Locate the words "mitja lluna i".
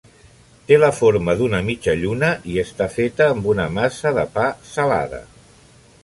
1.67-2.57